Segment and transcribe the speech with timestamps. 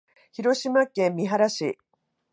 [0.31, 1.77] 広島県三原市